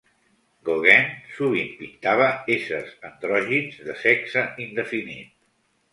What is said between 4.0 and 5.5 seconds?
sexe indefinit.